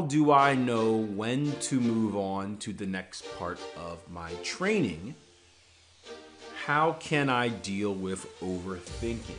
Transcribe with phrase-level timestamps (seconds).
[0.00, 5.14] How do I know when to move on to the next part of my training?
[6.64, 9.36] How can I deal with overthinking?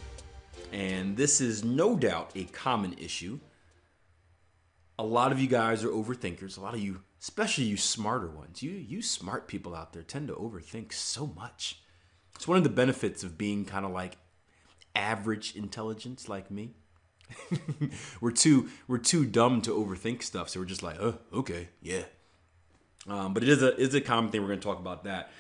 [0.72, 3.40] And this is no doubt a common issue.
[5.00, 6.60] A lot of you guys are overthinkers.
[6.60, 10.28] A lot of you, especially you smarter ones, you you smart people out there tend
[10.28, 11.82] to overthink so much.
[12.36, 14.18] It's one of the benefits of being kind of like
[14.96, 16.76] average intelligence like me.
[18.22, 22.04] we're too we're too dumb to overthink stuff, so we're just like, oh, okay, yeah.
[23.08, 24.42] Um, but it is a is a common thing.
[24.42, 25.32] We're going to talk about that.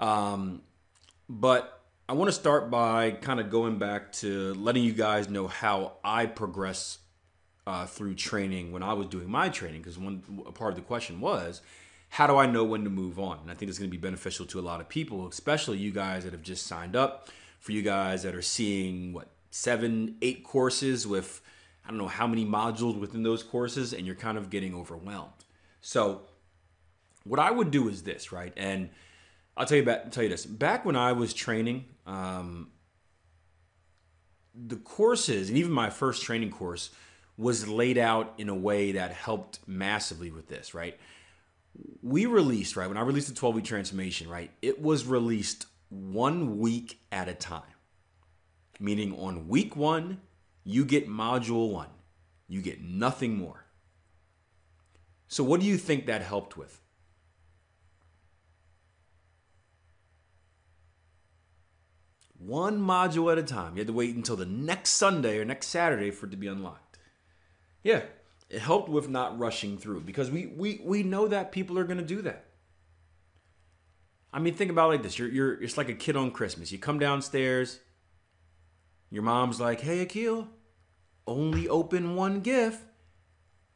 [0.00, 0.62] Um,
[1.28, 5.46] but I want to start by kind of going back to letting you guys know
[5.46, 6.98] how I progress
[7.66, 9.80] uh, through training when I was doing my training.
[9.80, 10.20] Because one
[10.54, 11.62] part of the question was,
[12.10, 13.38] how do I know when to move on?
[13.40, 15.92] And I think it's going to be beneficial to a lot of people, especially you
[15.92, 17.28] guys that have just signed up.
[17.60, 21.40] For you guys that are seeing what seven, eight courses with
[21.84, 25.44] I don't know how many modules within those courses, and you're kind of getting overwhelmed.
[25.80, 26.22] So,
[27.24, 28.52] what I would do is this, right?
[28.56, 28.90] And
[29.56, 30.44] I'll tell you about tell you this.
[30.44, 32.72] Back when I was training, um,
[34.54, 36.90] the courses and even my first training course
[37.36, 40.98] was laid out in a way that helped massively with this, right?
[42.02, 42.88] We released, right?
[42.88, 44.50] When I released the 12 week transformation, right?
[44.62, 47.73] It was released one week at a time
[48.80, 50.20] meaning on week one,
[50.64, 51.90] you get module one,
[52.48, 53.64] you get nothing more.
[55.28, 56.80] So, what do you think that helped with?
[62.38, 63.74] One module at a time.
[63.74, 66.46] You had to wait until the next Sunday or next Saturday for it to be
[66.46, 66.98] unlocked.
[67.82, 68.02] Yeah,
[68.50, 71.98] it helped with not rushing through because we we we know that people are going
[71.98, 72.44] to do that.
[74.32, 76.70] I mean, think about like this: you're you're it's like a kid on Christmas.
[76.70, 77.80] You come downstairs,
[79.14, 80.48] your mom's like, hey, Akil,
[81.24, 82.82] only open one gift.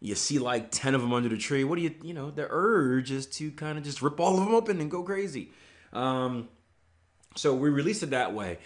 [0.01, 1.63] You see like 10 of them under the tree.
[1.63, 4.45] What do you, you know, the urge is to kind of just rip all of
[4.45, 5.53] them open and go crazy.
[5.93, 6.49] Um,
[7.37, 8.59] so we released it that way.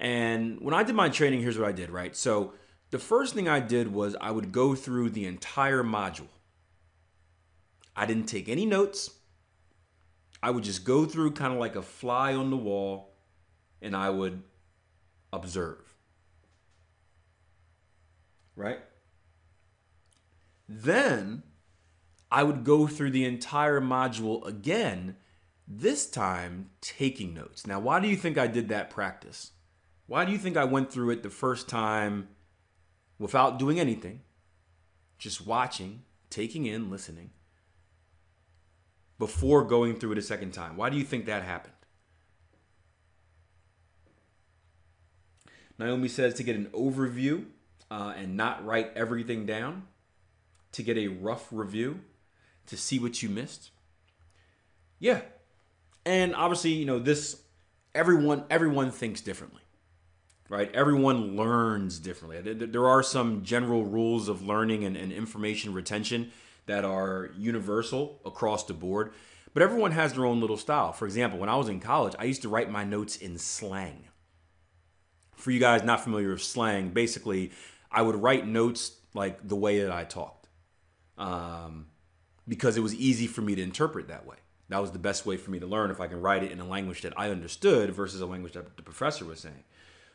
[0.00, 2.16] And when I did my training, here's what I did, right?
[2.16, 2.54] So
[2.90, 6.26] the first thing I did was I would go through the entire module.
[7.94, 9.10] I didn't take any notes.
[10.42, 13.14] I would just go through kind of like a fly on the wall
[13.80, 14.42] and I would
[15.32, 15.85] observe
[18.56, 18.80] right?
[20.68, 21.42] Then
[22.30, 25.16] I would go through the entire module again,
[25.68, 27.66] this time taking notes.
[27.66, 29.52] Now, why do you think I did that practice?
[30.06, 32.28] Why do you think I went through it the first time
[33.18, 34.22] without doing anything,
[35.18, 37.30] just watching, taking in, listening,
[39.18, 40.76] before going through it a second time?
[40.76, 41.74] Why do you think that happened?
[45.78, 47.46] Naomi says to get an overview
[47.90, 49.84] uh, and not write everything down
[50.72, 52.00] to get a rough review
[52.66, 53.70] to see what you missed.
[54.98, 55.22] Yeah.
[56.04, 57.40] And obviously, you know, this
[57.94, 59.62] everyone everyone thinks differently.
[60.48, 60.72] Right?
[60.74, 62.40] Everyone learns differently.
[62.40, 66.30] There are some general rules of learning and, and information retention
[66.66, 69.12] that are universal across the board,
[69.54, 70.92] but everyone has their own little style.
[70.92, 74.04] For example, when I was in college, I used to write my notes in slang.
[75.34, 77.50] For you guys not familiar with slang, basically
[77.96, 80.48] I would write notes like the way that I talked,
[81.18, 81.86] um,
[82.46, 84.36] because it was easy for me to interpret that way.
[84.68, 86.60] That was the best way for me to learn if I can write it in
[86.60, 89.64] a language that I understood versus a language that the professor was saying.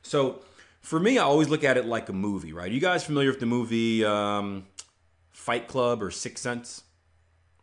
[0.01, 0.42] So
[0.81, 2.72] for me, I always look at it like a movie, right?
[2.72, 4.68] You guys familiar with the movie um,
[5.31, 6.84] Fight Club or Sixth Sense?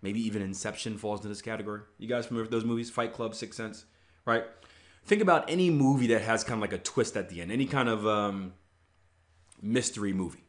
[0.03, 1.83] Maybe even Inception falls into this category.
[1.99, 2.91] You guys familiar with those movies?
[2.91, 3.85] Fight Club, Sixth Sense,
[4.25, 4.45] right?
[5.09, 7.65] think about any movie that has kind of like a twist at the end, any
[7.65, 8.53] kind of um,
[9.61, 10.45] mystery movie,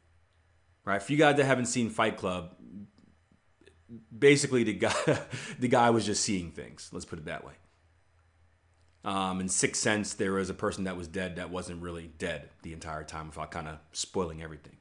[0.85, 1.01] right?
[1.01, 2.55] For you guys that haven't seen Fight Club,
[4.17, 5.19] basically the guy
[5.59, 6.89] the guy was just seeing things.
[6.91, 7.53] Let's put it that way.
[9.05, 12.49] Um, in Sixth Sense, there was a person that was dead that wasn't really dead
[12.63, 14.75] the entire time, without kind of spoiling everything.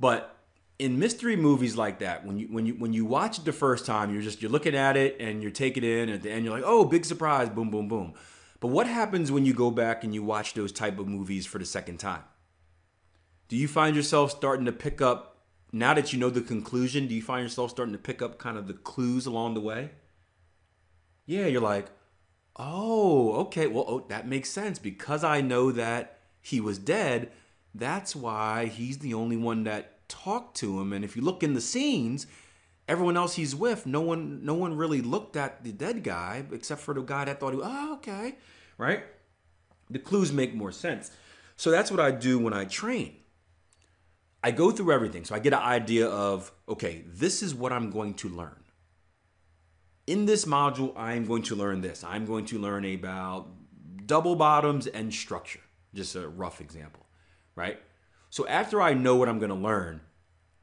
[0.00, 0.36] But
[0.78, 3.86] in mystery movies like that, when you when you when you watch it the first
[3.86, 6.30] time, you're just you're looking at it and you're taking it in, and at the
[6.30, 8.14] end you're like, oh, big surprise, boom, boom, boom.
[8.60, 11.58] But what happens when you go back and you watch those type of movies for
[11.58, 12.22] the second time?
[13.48, 15.38] Do you find yourself starting to pick up
[15.72, 17.06] now that you know the conclusion?
[17.06, 19.90] Do you find yourself starting to pick up kind of the clues along the way?
[21.24, 21.86] Yeah, you're like,
[22.56, 27.30] oh, okay, well, oh, that makes sense because I know that he was dead.
[27.74, 30.92] That's why he's the only one that talked to him.
[30.92, 32.26] And if you look in the scenes,
[32.86, 36.82] everyone else he's with, no one, no one really looked at the dead guy except
[36.82, 38.36] for the guy that thought he, oh, okay,
[38.76, 39.04] right?
[39.88, 41.10] The clues make more sense.
[41.56, 43.16] So that's what I do when I train.
[44.48, 45.26] I go through everything.
[45.26, 48.64] So I get an idea of, okay, this is what I'm going to learn.
[50.06, 52.02] In this module, I'm going to learn this.
[52.02, 53.48] I'm going to learn about
[54.06, 55.60] double bottoms and structure.
[55.92, 57.04] Just a rough example,
[57.56, 57.78] right?
[58.30, 60.00] So after I know what I'm going to learn,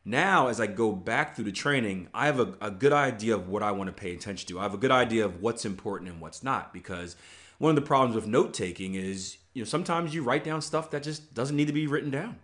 [0.04, 3.50] now as I go back through the training, I have a, a good idea of
[3.50, 4.60] what I want to pay attention to.
[4.60, 7.16] I have a good idea of what's important and what's not because
[7.60, 10.90] one of the problems with note taking is, you know, sometimes you write down stuff
[10.90, 12.40] that just doesn't need to be written down.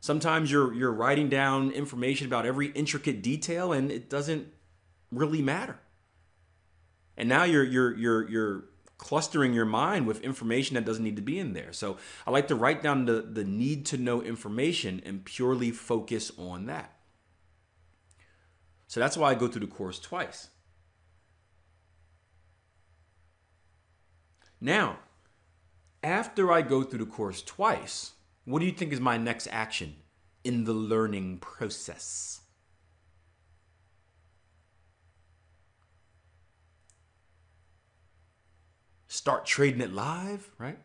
[0.00, 4.48] Sometimes you're you're writing down information about every intricate detail and it doesn't
[5.10, 5.78] really matter.
[7.16, 8.64] And now you're you're you're you're
[8.98, 11.72] clustering your mind with information that doesn't need to be in there.
[11.72, 11.96] So
[12.26, 16.66] I like to write down the, the need to know information and purely focus on
[16.66, 16.92] that.
[18.88, 20.48] So that's why I go through the course twice.
[24.60, 24.98] Now,
[26.02, 28.12] after I go through the course twice,
[28.48, 29.94] what do you think is my next action
[30.42, 32.40] in the learning process?
[39.06, 40.78] Start trading it live, right?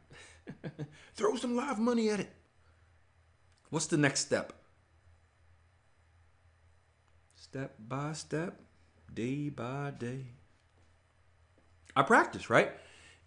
[1.15, 2.30] Throw some live money at it.
[3.69, 4.51] What's the next step?
[7.36, 8.59] Step by step,
[9.13, 10.25] day by day.
[11.95, 12.74] I practice, right?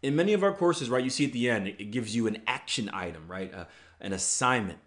[0.02, 2.42] In many of our courses, right, you see at the end, it gives you an
[2.46, 3.52] action item, right?
[3.54, 3.64] Uh,
[4.00, 4.78] an assignment.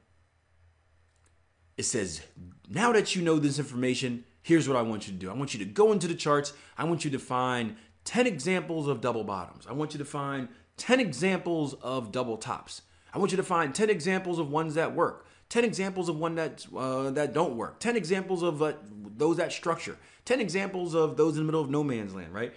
[1.77, 2.21] It says,
[2.69, 5.29] now that you know this information, here's what I want you to do.
[5.29, 6.53] I want you to go into the charts.
[6.77, 7.75] I want you to find
[8.05, 9.65] 10 examples of double bottoms.
[9.67, 12.81] I want you to find 10 examples of double tops.
[13.13, 15.25] I want you to find 10 examples of ones that work.
[15.49, 17.79] 10 examples of one that uh, that don't work.
[17.79, 18.73] 10 examples of uh,
[19.17, 19.97] those that structure.
[20.25, 22.53] 10 examples of those in the middle of no man's land, right?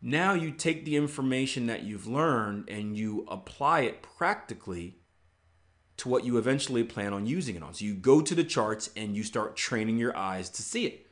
[0.00, 4.98] Now you take the information that you've learned and you apply it practically
[5.98, 7.74] to what you eventually plan on using it on.
[7.74, 11.06] So you go to the charts and you start training your eyes to see it.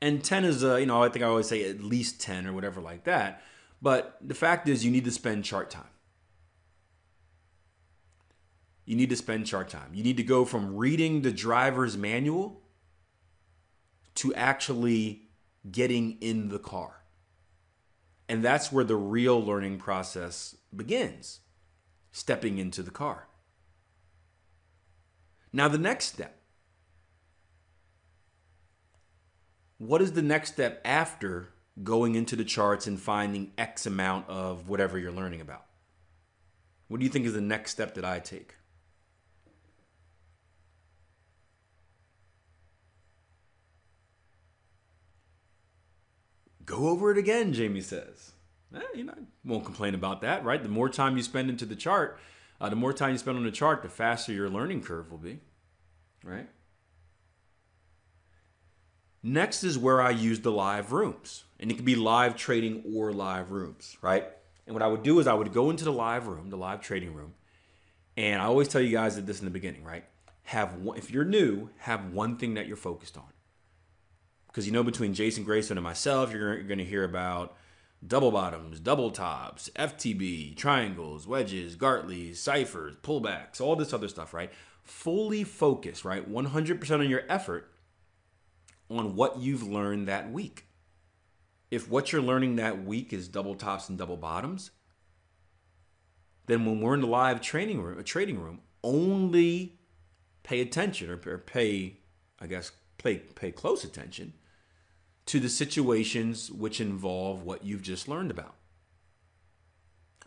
[0.00, 2.52] And 10 is, a, you know, I think I always say at least 10 or
[2.52, 3.42] whatever like that.
[3.80, 5.84] But the fact is, you need to spend chart time.
[8.86, 9.94] You need to spend chart time.
[9.94, 12.62] You need to go from reading the driver's manual
[14.16, 15.22] to actually
[15.70, 17.02] getting in the car.
[18.28, 21.40] And that's where the real learning process begins
[22.14, 23.26] stepping into the car.
[25.52, 26.40] Now, the next step.
[29.78, 31.48] What is the next step after
[31.82, 35.66] going into the charts and finding X amount of whatever you're learning about?
[36.86, 38.54] What do you think is the next step that I take?
[46.64, 48.33] Go over it again, Jamie says
[48.74, 49.14] eh, you know,
[49.44, 50.62] won't complain about that, right?
[50.62, 52.18] The more time you spend into the chart,
[52.60, 55.18] uh, the more time you spend on the chart, the faster your learning curve will
[55.18, 55.40] be,
[56.22, 56.48] right?
[59.22, 63.12] Next is where I use the live rooms, and it could be live trading or
[63.12, 64.26] live rooms, right?
[64.66, 66.80] And what I would do is I would go into the live room, the live
[66.80, 67.34] trading room,
[68.16, 70.04] and I always tell you guys this in the beginning, right?
[70.44, 73.32] Have one, if you're new, have one thing that you're focused on,
[74.46, 77.56] because you know between Jason Graystone and myself, you're, you're going to hear about
[78.06, 84.52] double bottoms, double tops, FTB, triangles, wedges, Gartleys, ciphers, pullbacks, all this other stuff, right?
[84.82, 86.30] Fully focus, right?
[86.30, 87.70] 100% on your effort
[88.90, 90.66] on what you've learned that week.
[91.70, 94.70] If what you're learning that week is double tops and double bottoms,
[96.46, 99.78] then when we're in the live training room, a trading room, only
[100.42, 101.96] pay attention or pay,
[102.38, 104.34] I guess, pay pay close attention
[105.26, 108.54] to the situations which involve what you've just learned about.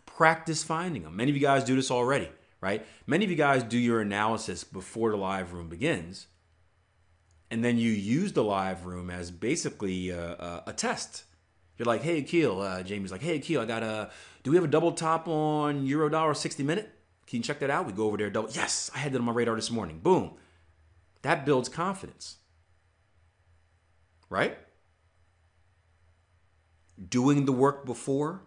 [0.06, 1.16] practice finding them.
[1.16, 2.86] Many of you guys do this already, right?
[3.06, 6.28] Many of you guys do your analysis before the live room begins.
[7.50, 11.24] And then you use the live room as basically a, a, a test.
[11.78, 14.10] You're like, hey, Akil, uh, Jamie's like, hey, Akil, I got a,
[14.42, 16.90] do we have a double top on Euro dollar 60 minute?
[17.26, 17.86] Can you check that out?
[17.86, 20.00] We go over there, double, yes, I had that on my radar this morning.
[20.00, 20.32] Boom.
[21.22, 22.38] That builds confidence.
[24.30, 24.58] Right?
[27.06, 28.42] Doing the work before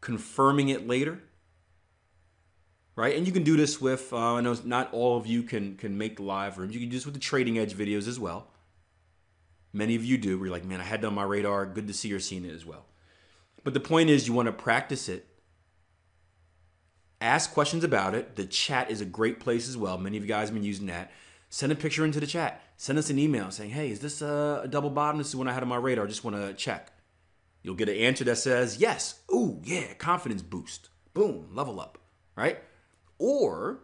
[0.00, 1.22] confirming it later
[3.00, 3.16] right?
[3.16, 5.96] And you can do this with uh, i know not all of you can can
[5.96, 6.74] make live rooms.
[6.74, 8.48] You can do this with the trading edge videos as well.
[9.72, 11.64] Many of you do where you're like man i had that on my radar.
[11.64, 12.84] Good to see you're seeing it as well.
[13.64, 15.26] But the point is you want to practice it
[17.22, 18.36] ask questions about it.
[18.36, 19.98] The chat is a great place as well.
[19.98, 21.10] Many of you guys have been using that
[21.50, 24.66] send a picture into the chat send us an email saying hey is this a,
[24.70, 26.92] double bottom this is one i had on my radar I just want to check
[27.62, 30.88] You'll get an answer that says, yes, ooh, yeah, confidence boost.
[31.12, 31.98] Boom, level up,
[32.36, 32.58] right?
[33.18, 33.80] Or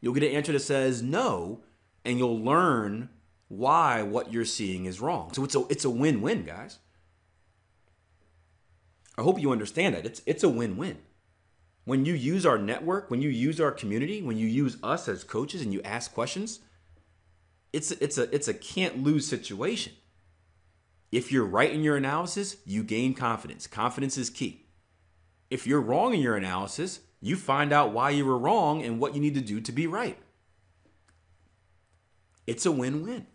[0.00, 1.62] you'll get an answer that says no,
[2.04, 3.08] and you'll learn
[3.48, 5.32] why what you're seeing is wrong.
[5.32, 6.78] So it's a it's a win-win, guys.
[9.16, 10.04] I hope you understand that.
[10.04, 10.98] It's it's a win-win.
[11.84, 15.22] When you use our network, when you use our community, when you use us as
[15.22, 16.60] coaches and you ask questions,
[17.74, 19.92] it's it's a it's a can't lose situation.
[21.10, 23.66] If you're right in your analysis, you gain confidence.
[23.66, 24.66] Confidence is key.
[25.50, 29.14] If you're wrong in your analysis, you find out why you were wrong and what
[29.14, 30.18] you need to do to be right.
[32.46, 33.26] It's a win win.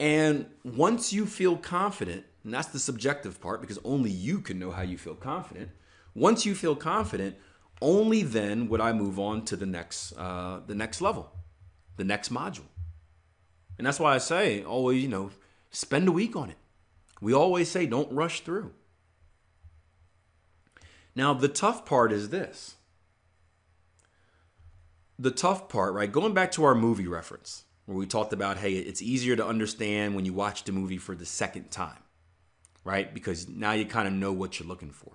[0.00, 4.70] And once you feel confident, and that's the subjective part because only you can know
[4.70, 5.70] how you feel confident.
[6.14, 7.36] Once you feel confident,
[7.80, 11.30] only then would I move on to the next uh, the next level,
[11.98, 12.70] the next module.
[13.76, 15.30] And that's why I say always, you know,
[15.70, 16.56] spend a week on it.
[17.20, 18.72] We always say don't rush through.
[21.14, 22.76] Now, the tough part is this.
[25.18, 26.10] The tough part, right?
[26.10, 30.14] Going back to our movie reference, where we talked about, hey, it's easier to understand
[30.14, 31.98] when you watch the movie for the second time,
[32.84, 33.12] right?
[33.12, 35.14] Because now you kind of know what you're looking for.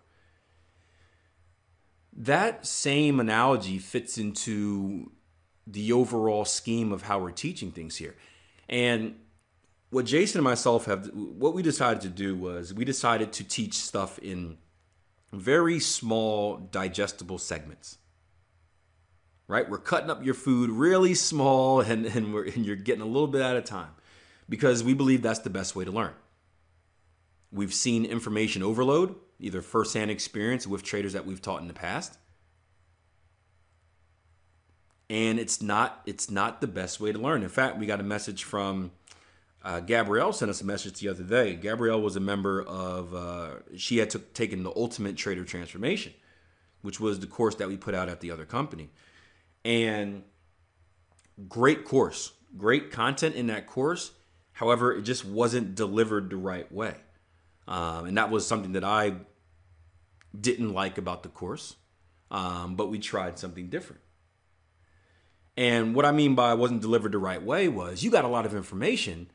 [2.11, 5.12] That same analogy fits into
[5.65, 8.15] the overall scheme of how we're teaching things here.
[8.69, 9.15] And
[9.89, 13.75] what Jason and myself have, what we decided to do was we decided to teach
[13.75, 14.57] stuff in
[15.31, 17.97] very small, digestible segments.
[19.47, 19.69] Right?
[19.69, 23.27] We're cutting up your food really small and, and, we're, and you're getting a little
[23.27, 23.91] bit at a time
[24.49, 26.13] because we believe that's the best way to learn.
[27.51, 32.17] We've seen information overload, either firsthand experience with traders that we've taught in the past,
[35.09, 37.43] and it's not it's not the best way to learn.
[37.43, 38.91] In fact, we got a message from
[39.63, 41.55] uh, Gabrielle sent us a message the other day.
[41.55, 46.13] Gabrielle was a member of uh, she had taken the Ultimate Trader Transformation,
[46.81, 48.89] which was the course that we put out at the other company,
[49.63, 50.23] and
[51.47, 54.11] great course, great content in that course.
[54.51, 56.95] However, it just wasn't delivered the right way,
[57.67, 59.13] um, and that was something that I
[60.39, 61.75] didn't like about the course.
[62.31, 64.01] Um, but we tried something different.
[65.55, 68.45] And what I mean by wasn't delivered the right way was you got a lot
[68.45, 69.29] of information,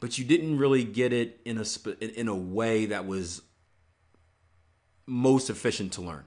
[0.00, 1.64] but you didn't really get it in a
[2.00, 3.42] in a way that was
[5.06, 6.24] most efficient to learn.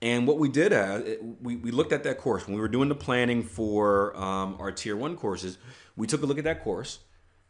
[0.00, 1.00] And what we did, uh,
[1.42, 4.70] we, we looked at that course when we were doing the planning for um, our
[4.70, 5.58] tier one courses.
[5.96, 7.00] We took a look at that course.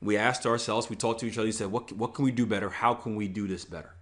[0.00, 2.46] We asked ourselves, we talked to each other, we said, what, what can we do
[2.46, 2.70] better?
[2.70, 3.97] How can we do this better?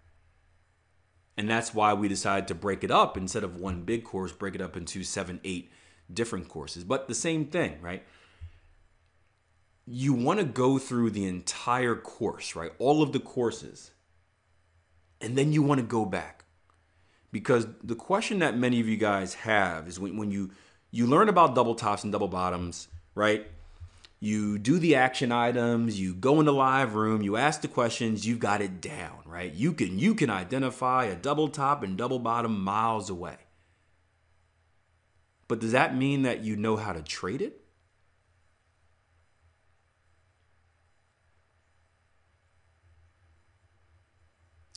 [1.36, 4.54] And that's why we decided to break it up instead of one big course, break
[4.54, 5.70] it up into seven, eight
[6.12, 6.84] different courses.
[6.84, 8.02] But the same thing, right?
[9.86, 12.72] You want to go through the entire course, right?
[12.78, 13.90] All of the courses.
[15.20, 16.44] And then you want to go back.
[17.32, 20.50] Because the question that many of you guys have is when, when you
[20.90, 23.46] you learn about double tops and double bottoms, right?
[24.18, 28.26] You do the action items, you go in the live room, you ask the questions,
[28.26, 29.52] you've got it down, right?
[29.52, 33.36] You can you can identify a double top and double bottom miles away.
[35.48, 37.60] But does that mean that you know how to trade it?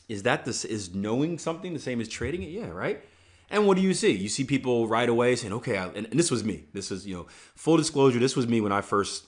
[0.08, 2.50] Is that this is knowing something the same as trading it?
[2.50, 3.02] Yeah, right?
[3.48, 4.12] And what do you see?
[4.12, 6.64] You see people right away saying, okay, I, and, and, this was me.
[6.72, 9.26] This is, you know, full disclosure, this was me when I first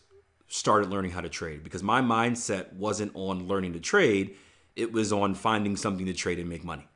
[0.52, 4.36] started learning how to trade because my mindset wasn't on learning to trade,
[4.76, 6.86] it was on finding something to trade and make money.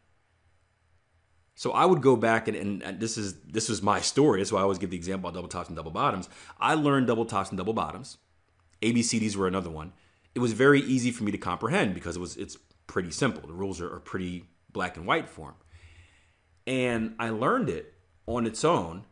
[1.55, 4.41] So I would go back and, and, and this is this was my story.
[4.41, 6.29] That's why I always give the example of double tops and double bottoms.
[6.61, 8.19] I learned double tops and double bottoms.
[8.83, 9.93] ABCDs were another one
[10.37, 13.49] it was very easy for me to comprehend because it was it's pretty simple.
[13.49, 15.55] The rules are, are pretty black and white form.
[16.67, 17.95] And I learned it
[18.27, 19.07] on its own,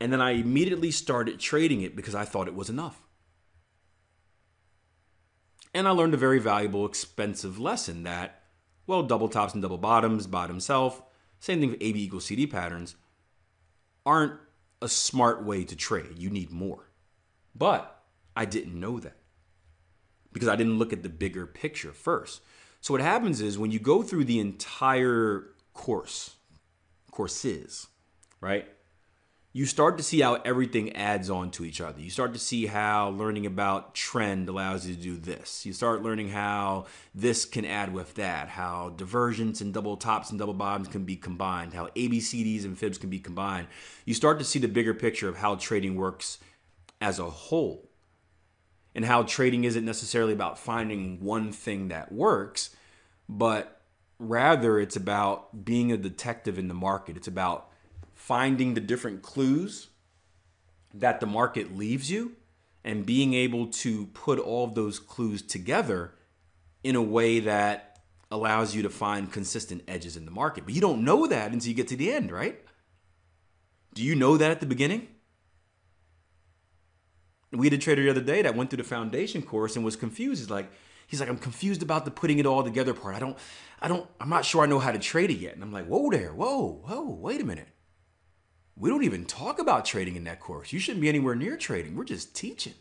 [0.00, 3.02] and then I immediately started trading it because I thought it was enough.
[5.74, 8.42] And I learned a very valuable, expensive lesson that,
[8.86, 11.02] well, double tops and double bottoms bottom self,
[11.40, 12.94] same thing for AB equals CD patterns,
[14.06, 14.38] aren't
[14.80, 16.16] a smart way to trade.
[16.18, 16.90] You need more.
[17.54, 18.02] But
[18.36, 19.16] I didn't know that
[20.32, 22.42] because I didn't look at the bigger picture first.
[22.80, 26.36] So what happens is when you go through the entire course,
[27.10, 27.86] courses,
[28.40, 28.68] right?
[29.56, 32.00] You start to see how everything adds on to each other.
[32.00, 35.64] You start to see how learning about trend allows you to do this.
[35.64, 40.40] You start learning how this can add with that, how divergence and double tops and
[40.40, 43.68] double bottoms can be combined, how ABCDs and fibs can be combined.
[44.04, 46.40] You start to see the bigger picture of how trading works
[47.00, 47.88] as a whole
[48.92, 52.74] and how trading isn't necessarily about finding one thing that works,
[53.28, 53.82] but
[54.18, 57.16] rather it's about being a detective in the market.
[57.16, 57.68] It's about
[58.24, 59.88] finding the different clues
[60.94, 62.32] that the market leaves you
[62.82, 66.14] and being able to put all of those clues together
[66.82, 67.98] in a way that
[68.30, 70.64] allows you to find consistent edges in the market.
[70.64, 72.58] But you don't know that until you get to the end, right?
[73.92, 75.08] Do you know that at the beginning?
[77.52, 79.96] we had a trader the other day that went through the foundation course and was
[79.96, 80.40] confused.
[80.40, 80.72] He's like,
[81.06, 83.14] he's like, I'm confused about the putting it all together part.
[83.14, 83.36] I don't,
[83.82, 85.54] I don't, I'm not sure I know how to trade it yet.
[85.54, 87.68] And I'm like, whoa there, whoa, whoa, wait a minute.
[88.76, 90.72] We don't even talk about trading in that course.
[90.72, 91.94] You shouldn't be anywhere near trading.
[91.94, 92.74] We're just teaching.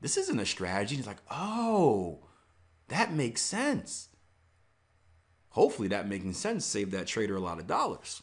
[0.00, 0.94] This isn't a strategy.
[0.94, 2.20] And He's like, oh,
[2.88, 4.08] that makes sense.
[5.50, 8.22] Hopefully that making sense saved that trader a lot of dollars.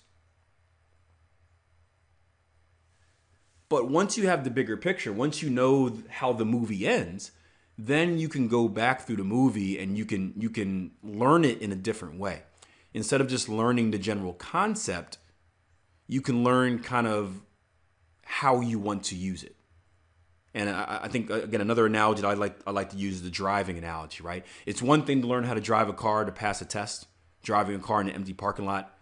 [3.70, 7.32] But once you have the bigger picture, once you know how the movie ends,
[7.78, 11.62] then you can go back through the movie and you can you can learn it
[11.62, 12.44] in a different way.
[12.94, 15.18] Instead of just learning the general concept,
[16.08, 17.42] you can learn kind of
[18.24, 19.56] how you want to use it.
[20.54, 23.24] And I, I, think again another analogy that I like I like to use is
[23.24, 24.24] the driving analogy.
[24.24, 24.46] Right?
[24.66, 27.08] It's one thing to learn how to drive a car to pass a test.
[27.44, 28.98] Driving a car in an empty parking lot.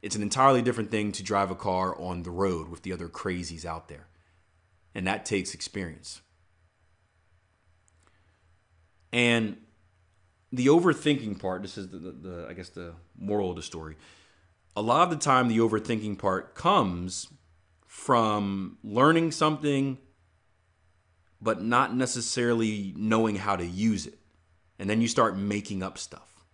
[0.00, 3.08] It's an entirely different thing to drive a car on the road with the other
[3.08, 4.06] crazies out there
[4.94, 6.20] and that takes experience.
[9.12, 9.56] And
[10.52, 13.96] the overthinking part, this is the, the, the, I guess the moral of the story.
[14.76, 17.28] A lot of the time, the overthinking part comes
[17.86, 19.98] from learning something,
[21.40, 24.18] but not necessarily knowing how to use it.
[24.78, 26.44] And then you start making up stuff.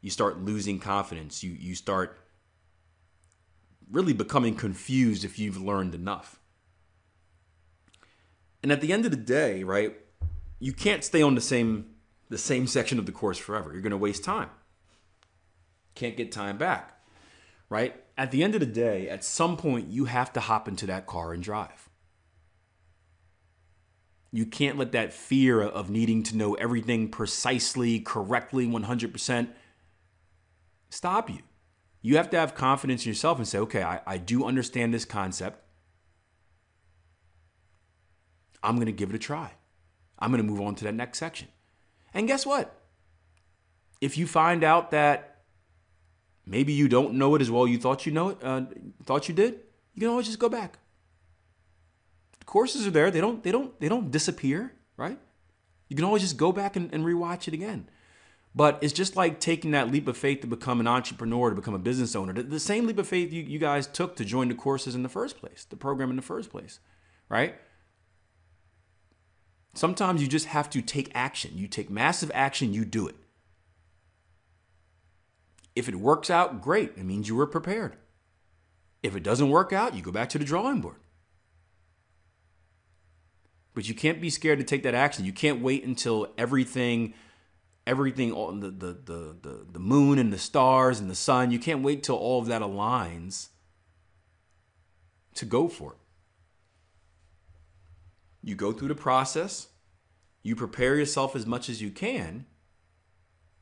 [0.00, 1.42] You start losing confidence.
[1.42, 2.18] You, you start
[3.90, 6.40] really becoming confused if you've learned enough.
[8.62, 9.96] And at the end of the day, right,
[10.58, 11.86] you can't stay on the same
[12.28, 13.72] the same section of the course forever.
[13.72, 14.50] You're going to waste time.
[15.94, 16.95] Can't get time back.
[17.68, 18.00] Right?
[18.16, 21.06] At the end of the day, at some point you have to hop into that
[21.06, 21.88] car and drive.
[24.32, 29.48] You can't let that fear of needing to know everything precisely, correctly, 100%
[30.90, 31.40] stop you.
[32.02, 35.04] You have to have confidence in yourself and say, okay, I, I do understand this
[35.04, 35.62] concept.
[38.62, 39.52] I'm going to give it a try.
[40.18, 41.48] I'm going to move on to that next section.
[42.14, 42.74] And guess what?
[44.00, 45.35] If you find out that
[46.46, 48.62] maybe you don't know it as well you thought you know it, uh,
[49.04, 49.60] thought you did,
[49.94, 50.78] you can always just go back.
[52.44, 53.10] Courses are there.
[53.10, 53.42] They don't.
[53.42, 53.78] They don't.
[53.80, 54.72] They don't disappear.
[54.96, 55.18] Right?
[55.88, 57.88] You can always just go back and, and rewatch it again.
[58.54, 61.74] But it's just like taking that leap of faith to become an entrepreneur, to become
[61.74, 62.32] a business owner.
[62.32, 65.10] The same leap of faith you, you guys took to join the courses in the
[65.10, 66.80] first place, the program in the first place,
[67.28, 67.54] right?
[69.74, 71.52] Sometimes you just have to take action.
[71.54, 73.16] You take massive action, you do it.
[75.76, 76.92] If it works out, great.
[76.96, 77.96] It means you were prepared.
[79.02, 80.96] If it doesn't work out, you go back to the drawing board.
[83.74, 85.26] But you can't be scared to take that action.
[85.26, 87.12] You can't wait until everything,
[87.86, 91.82] everything, the, the, the, the, the moon and the stars and the sun, you can't
[91.82, 93.48] wait till all of that aligns
[95.34, 95.98] to go for it.
[98.42, 99.68] You go through the process,
[100.42, 102.46] you prepare yourself as much as you can,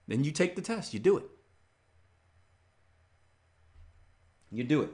[0.07, 1.25] then you take the test, you do it.
[4.55, 4.91] You do it.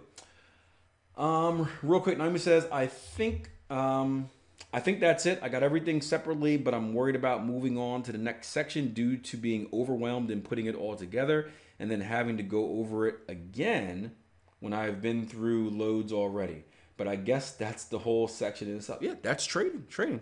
[1.16, 4.30] Um, real quick, Naomi says, I think um,
[4.72, 5.40] I think that's it.
[5.42, 9.16] I got everything separately, but I'm worried about moving on to the next section due
[9.16, 13.16] to being overwhelmed and putting it all together and then having to go over it
[13.28, 14.12] again
[14.60, 16.64] when I've been through loads already.
[16.96, 19.00] But I guess that's the whole section in itself.
[19.02, 19.86] Yeah, that's trading.
[19.88, 20.20] Trading.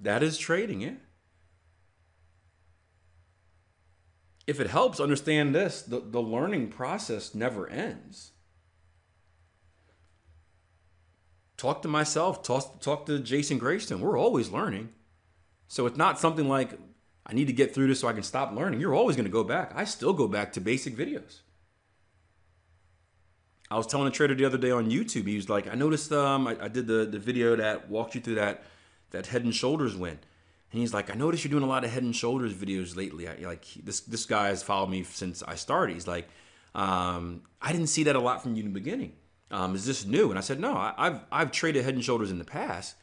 [0.00, 0.94] That is trading, yeah.
[4.46, 8.32] If it helps, understand this the, the learning process never ends.
[11.56, 14.00] Talk to myself, talk, talk to Jason Graystone.
[14.00, 14.90] We're always learning.
[15.68, 16.78] So it's not something like
[17.26, 18.80] I need to get through this so I can stop learning.
[18.80, 19.72] You're always going to go back.
[19.74, 21.40] I still go back to basic videos.
[23.70, 25.26] I was telling a trader the other day on YouTube.
[25.26, 28.20] He was like, "I noticed um, I, I did the the video that walked you
[28.20, 28.62] through that
[29.10, 30.18] that head and shoulders win."
[30.74, 33.28] And he's like, "I noticed you're doing a lot of head and shoulders videos lately.
[33.28, 35.92] I, like this this guy has followed me since I started.
[35.92, 36.26] He's like,
[36.74, 39.12] um, I didn't see that a lot from you in the beginning.
[39.52, 42.32] Um, is this new?" And I said, "No, I, I've I've traded head and shoulders
[42.32, 42.96] in the past."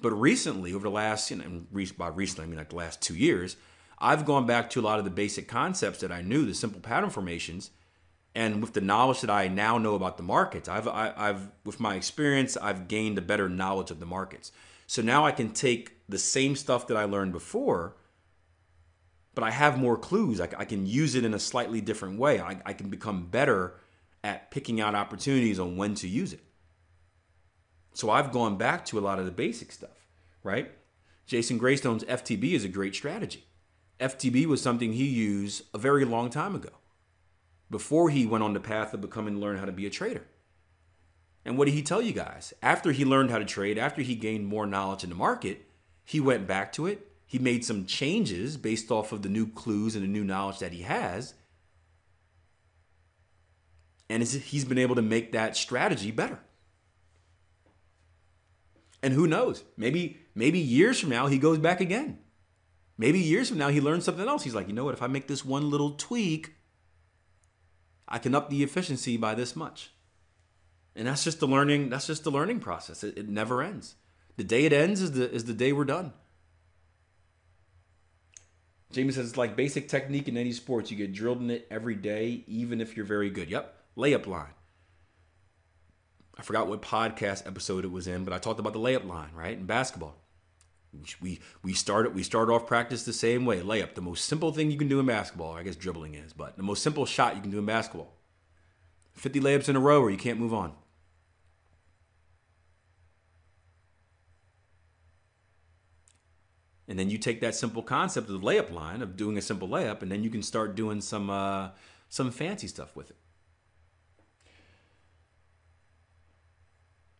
[0.00, 1.62] But recently, over the last, you know,
[1.98, 3.56] by recently, I mean like the last two years,
[3.98, 6.80] I've gone back to a lot of the basic concepts that I knew, the simple
[6.80, 7.72] pattern formations,
[8.32, 11.26] and with the knowledge that I now know about the markets, I've, I, have i
[11.26, 14.52] have with my experience, I've gained a better knowledge of the markets.
[14.86, 17.96] So now I can take the same stuff that I learned before,
[19.34, 20.40] but I have more clues.
[20.40, 22.40] I, I can use it in a slightly different way.
[22.40, 23.74] I, I can become better
[24.24, 26.42] at picking out opportunities on when to use it.
[27.92, 30.06] So I've gone back to a lot of the basic stuff,
[30.42, 30.72] right?
[31.26, 33.44] Jason Graystone's FTB is a great strategy.
[34.00, 36.70] FTB was something he used a very long time ago,
[37.70, 40.26] before he went on the path of becoming learn how to be a trader.
[41.44, 42.52] And what did he tell you guys?
[42.62, 45.67] After he learned how to trade, after he gained more knowledge in the market,
[46.08, 47.06] he went back to it.
[47.26, 50.72] He made some changes based off of the new clues and the new knowledge that
[50.72, 51.34] he has.
[54.08, 56.38] And he's been able to make that strategy better.
[59.02, 59.64] And who knows?
[59.76, 62.20] Maybe maybe years from now he goes back again.
[62.96, 64.44] Maybe years from now he learns something else.
[64.44, 64.94] He's like, you know what?
[64.94, 66.54] If I make this one little tweak,
[68.08, 69.92] I can up the efficiency by this much.
[70.96, 71.90] And that's just the learning.
[71.90, 73.04] That's just the learning process.
[73.04, 73.96] It, it never ends.
[74.38, 76.12] The day it ends is the is the day we're done.
[78.92, 80.92] Jamie says it's like basic technique in any sports.
[80.92, 83.50] You get drilled in it every day, even if you're very good.
[83.50, 84.54] Yep, layup line.
[86.38, 89.30] I forgot what podcast episode it was in, but I talked about the layup line,
[89.34, 89.58] right?
[89.58, 90.14] In basketball.
[91.20, 93.60] We we started we start off practice the same way.
[93.60, 95.54] Layup, the most simple thing you can do in basketball.
[95.54, 98.14] I guess dribbling is, but the most simple shot you can do in basketball.
[99.14, 100.74] 50 layups in a row or you can't move on.
[106.88, 109.68] And then you take that simple concept of the layup line of doing a simple
[109.68, 111.68] layup, and then you can start doing some uh,
[112.08, 113.16] some fancy stuff with it.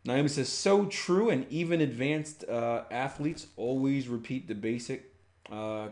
[0.08, 5.12] Naomi says, so true, and even advanced uh, athletes always repeat the basic,
[5.52, 5.88] uh,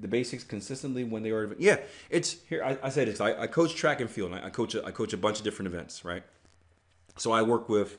[0.00, 1.54] the basics consistently when they are.
[1.60, 1.76] Yeah,
[2.10, 2.64] it's here.
[2.64, 3.20] I, I say this.
[3.20, 4.32] I, I, coach track and field.
[4.32, 4.74] And I, I coach.
[4.74, 6.24] A, I coach a bunch of different events, right?
[7.16, 7.98] So I work with,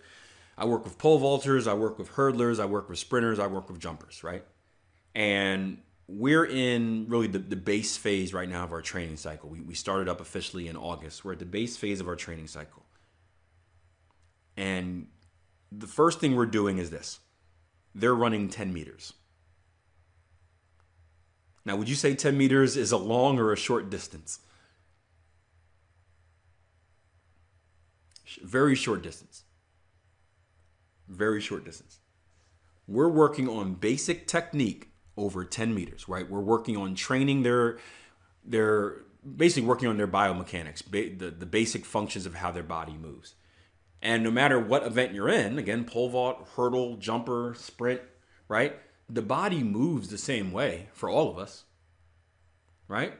[0.57, 1.65] I work with pole vaulters.
[1.65, 2.59] I work with hurdlers.
[2.59, 3.39] I work with sprinters.
[3.39, 4.43] I work with jumpers, right?
[5.15, 9.49] And we're in really the, the base phase right now of our training cycle.
[9.49, 11.23] We, we started up officially in August.
[11.23, 12.84] We're at the base phase of our training cycle.
[14.58, 15.08] And
[15.71, 17.19] the first thing we're doing is this
[17.95, 19.13] they're running 10 meters.
[21.65, 24.39] Now, would you say 10 meters is a long or a short distance?
[28.41, 29.43] Very short distance.
[31.08, 31.99] Very short distance.
[32.88, 36.30] We're working on basic technique over 10 meters, right?
[36.30, 37.78] We're working on training their,
[38.43, 43.36] their basically working on their biomechanics, the, the basic functions of how their body moves.
[44.02, 48.02] And no matter what event you're in, again, pole vault, hurdle, jumper, sprint,
[48.49, 48.76] right?
[49.10, 51.63] The body moves the same way for all of us,
[52.88, 53.13] right?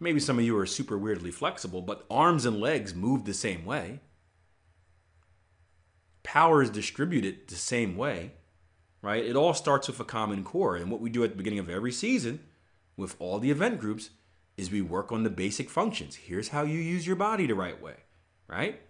[0.00, 3.64] Maybe some of you are super weirdly flexible, but arms and legs move the same
[3.64, 4.00] way.
[6.22, 8.32] Power is distributed the same way,
[9.02, 9.24] right?
[9.24, 10.76] It all starts with a common core.
[10.76, 12.40] And what we do at the beginning of every season
[12.96, 14.10] with all the event groups
[14.56, 16.14] is we work on the basic functions.
[16.14, 17.96] Here's how you use your body the right way,
[18.46, 18.80] right?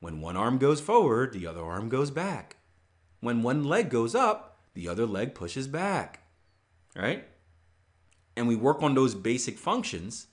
[0.00, 2.56] When one arm goes forward, the other arm goes back.
[3.20, 6.22] When one leg goes up, the other leg pushes back.
[6.96, 7.26] Right?
[8.36, 10.28] And we work on those basic functions.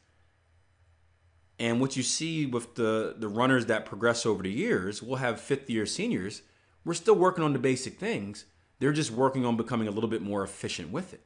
[1.57, 5.39] And what you see with the, the runners that progress over the years, we'll have
[5.39, 6.43] fifth year seniors.
[6.83, 8.45] We're still working on the basic things.
[8.79, 11.25] They're just working on becoming a little bit more efficient with it.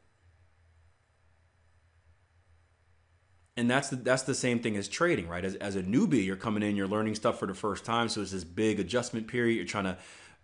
[3.60, 5.44] and that's the, that's the same thing as trading, right?
[5.44, 8.22] As, as a newbie, you're coming in, you're learning stuff for the first time, so
[8.22, 9.58] it's this big adjustment period.
[9.58, 9.98] You're trying to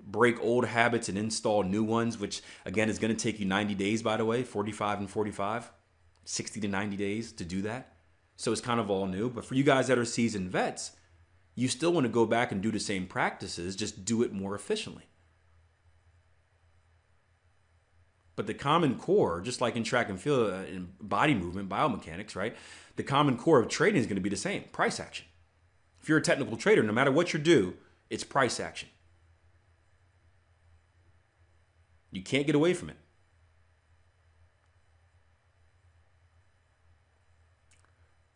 [0.06, 3.74] break old habits and install new ones, which again is going to take you 90
[3.74, 5.72] days, by the way, 45 and 45,
[6.26, 7.94] 60 to 90 days to do that.
[8.36, 9.30] So it's kind of all new.
[9.30, 10.92] But for you guys that are seasoned vets,
[11.56, 14.56] you still want to go back and do the same practices, just do it more
[14.56, 15.04] efficiently.
[18.36, 22.36] But the common core, just like in track and field uh, and body movement, biomechanics,
[22.36, 22.56] right?
[22.98, 25.26] The common core of trading is going to be the same price action.
[26.02, 27.76] If you're a technical trader, no matter what you do,
[28.10, 28.90] it's price action.
[32.12, 32.98] You can't get away from it.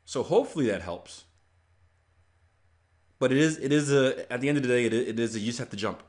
[0.06, 1.26] So hopefully that helps.
[3.20, 5.36] But it is it is a at the end of the day it, it is
[5.36, 6.02] a, you just have to jump.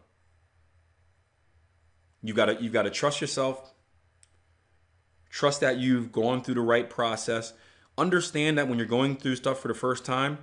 [2.22, 3.74] You got to you got to trust yourself.
[5.31, 7.53] Trust that you've gone through the right process.
[7.97, 10.38] Understand that when you're going through stuff for the first time,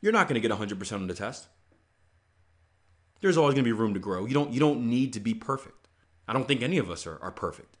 [0.00, 1.48] you're not going to get 100% on the test.
[3.20, 4.26] There's always going to be room to grow.
[4.26, 5.88] You don't you don't need to be perfect.
[6.28, 7.78] I don't think any of us are, are perfect.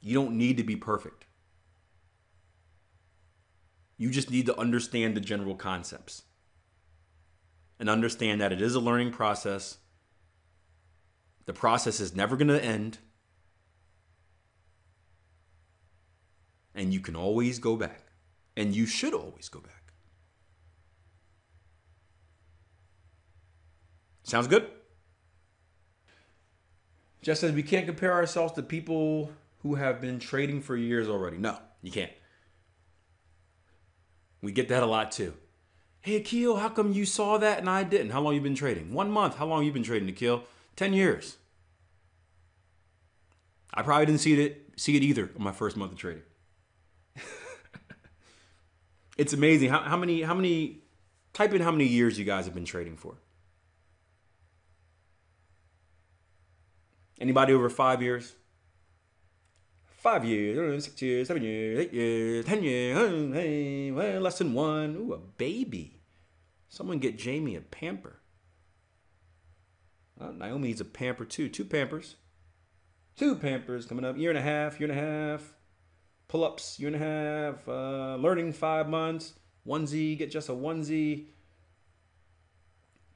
[0.00, 1.26] You don't need to be perfect.
[3.96, 6.22] You just need to understand the general concepts
[7.80, 9.78] and understand that it is a learning process.
[11.46, 12.98] The process is never going to end.
[16.74, 18.02] And you can always go back.
[18.56, 19.92] And you should always go back.
[24.24, 24.68] Sounds good?
[27.22, 29.30] Just as we can't compare ourselves to people
[29.62, 31.38] who have been trading for years already.
[31.38, 32.12] No, you can't.
[34.42, 35.34] We get that a lot too.
[36.00, 38.10] Hey, Akil, how come you saw that and I didn't?
[38.10, 38.92] How long you been trading?
[38.92, 39.36] One month.
[39.36, 40.44] How long you been trading, Akil?
[40.76, 41.38] Ten years.
[43.74, 46.22] I probably didn't see it see it either on my first month of trading.
[49.16, 50.82] it's amazing how, how many how many
[51.32, 53.16] type in how many years you guys have been trading for.
[57.18, 58.34] Anybody over five years?
[60.06, 64.38] five years, uh, six years, seven years, eight years, ten years, uh, hey, well, less
[64.38, 64.94] than one.
[64.94, 65.98] Ooh, a baby.
[66.68, 68.15] Someone get Jamie a pamper.
[70.18, 71.48] Well, Naomi needs a pamper too.
[71.48, 72.16] Two pampers.
[73.16, 74.16] Two pampers coming up.
[74.16, 75.54] Year and a half, year and a half.
[76.28, 77.68] Pull ups, year and a half.
[77.68, 79.34] Uh, learning five months.
[79.66, 81.26] Onesie, get just a onesie.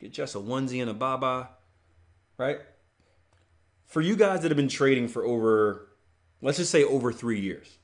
[0.00, 1.50] Get just a onesie and a baba.
[2.36, 2.58] Right?
[3.86, 5.88] For you guys that have been trading for over
[6.40, 7.78] let's just say over three years.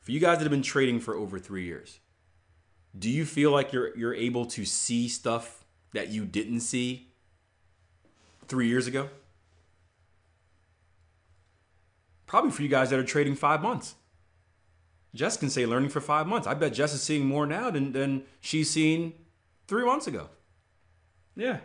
[0.00, 2.00] For you guys that have been trading for over three years,
[2.98, 7.09] do you feel like you're you're able to see stuff that you didn't see
[8.50, 9.08] three years ago?
[12.26, 13.94] Probably for you guys that are trading five months.
[15.14, 16.46] Jess can say learning for five months.
[16.46, 19.14] I bet Jess is seeing more now than, than she's seen
[19.66, 20.28] three months ago.
[21.34, 21.60] Yeah.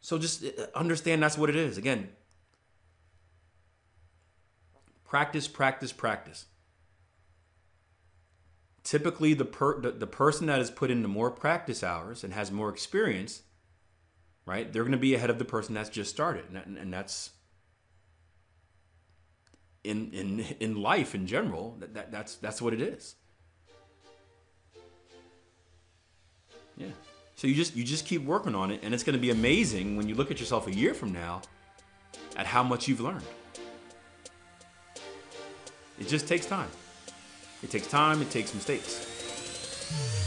[0.00, 1.78] So just uh, understand that's what it is.
[1.78, 2.08] Again,
[5.12, 6.46] Practice, practice, practice.
[8.82, 12.32] Typically, the, per, the, the person that has put in the more practice hours and
[12.32, 13.42] has more experience,
[14.46, 16.44] right, they're going to be ahead of the person that's just started.
[16.52, 17.30] And, and that's
[19.84, 23.16] in, in, in life in general, that, that, that's, that's what it is.
[26.76, 26.88] Yeah.
[27.36, 29.96] So you just you just keep working on it, and it's going to be amazing
[29.96, 31.42] when you look at yourself a year from now
[32.36, 33.24] at how much you've learned.
[35.98, 36.68] It just takes time.
[37.62, 40.21] It takes time, it takes mistakes.